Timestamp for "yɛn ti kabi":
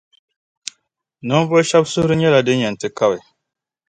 2.63-3.19